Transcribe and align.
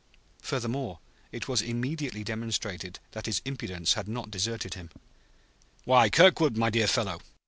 Furthermore 0.41 0.97
it 1.31 1.47
was 1.47 1.61
immediately 1.61 2.23
demonstrated 2.23 2.97
that 3.11 3.27
his 3.27 3.39
impudence 3.45 3.93
had 3.93 4.07
not 4.07 4.31
deserted 4.31 4.73
him. 4.73 4.89
"Why, 5.85 6.09
Kirkwood, 6.09 6.57
my 6.57 6.71
dear 6.71 6.87
fellow!" 6.87 7.21